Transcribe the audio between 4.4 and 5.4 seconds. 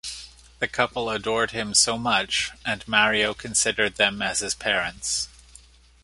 parents.